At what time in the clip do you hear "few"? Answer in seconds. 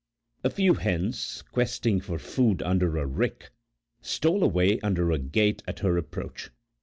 0.49-0.73